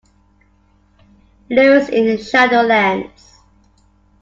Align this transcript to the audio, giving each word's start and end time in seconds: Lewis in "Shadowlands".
Lewis 1.51 1.89
in 1.89 2.17
"Shadowlands". 2.17 3.35